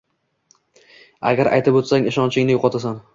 [1.31, 2.99] Agar aytib qo‘ysang, ishonchingni yo‘qotasan.